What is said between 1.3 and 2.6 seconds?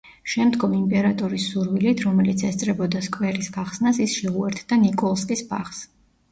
სურვილით, რომელიც